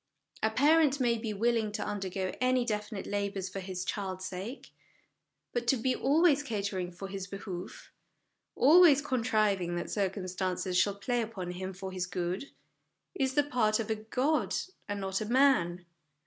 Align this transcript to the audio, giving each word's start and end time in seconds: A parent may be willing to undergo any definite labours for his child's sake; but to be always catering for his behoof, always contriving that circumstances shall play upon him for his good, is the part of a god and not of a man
A 0.41 0.49
parent 0.49 0.99
may 0.99 1.19
be 1.19 1.31
willing 1.31 1.71
to 1.73 1.85
undergo 1.85 2.33
any 2.41 2.65
definite 2.65 3.05
labours 3.05 3.49
for 3.49 3.59
his 3.59 3.85
child's 3.85 4.25
sake; 4.25 4.71
but 5.53 5.67
to 5.67 5.77
be 5.77 5.93
always 5.95 6.41
catering 6.41 6.91
for 6.91 7.07
his 7.07 7.27
behoof, 7.27 7.91
always 8.55 8.99
contriving 9.03 9.75
that 9.75 9.91
circumstances 9.91 10.75
shall 10.75 10.95
play 10.95 11.21
upon 11.21 11.51
him 11.51 11.71
for 11.71 11.91
his 11.91 12.07
good, 12.07 12.49
is 13.13 13.35
the 13.35 13.43
part 13.43 13.79
of 13.79 13.91
a 13.91 13.95
god 13.95 14.55
and 14.89 14.99
not 15.01 15.21
of 15.21 15.29
a 15.29 15.33
man 15.33 15.85